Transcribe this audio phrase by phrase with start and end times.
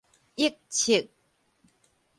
[0.35, 1.09] 臆測